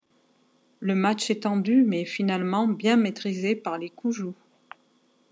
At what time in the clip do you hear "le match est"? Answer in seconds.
0.79-1.43